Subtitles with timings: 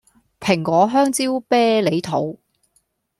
[0.39, 2.35] 蘋果香蕉啤梨桃